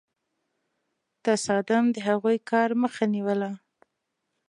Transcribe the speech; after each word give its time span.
تصادم 1.25 1.85
د 1.95 1.97
هغوی 2.07 2.37
کار 2.49 2.69
مخه 2.81 3.03
نیوله. 3.13 3.51